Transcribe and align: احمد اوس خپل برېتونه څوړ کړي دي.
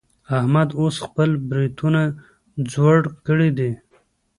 احمد 0.37 0.69
اوس 0.79 0.95
خپل 1.05 1.29
برېتونه 1.49 2.01
څوړ 2.71 2.97
کړي 3.27 3.49
دي. 3.57 3.71